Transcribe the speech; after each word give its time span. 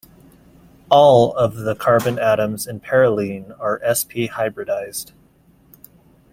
All 0.89 1.35
of 1.35 1.57
the 1.57 1.75
carbon 1.75 2.17
atoms 2.17 2.65
in 2.65 2.79
perylene 2.79 3.55
are 3.59 3.79
sp 3.93 4.29
hybridized. 4.33 5.11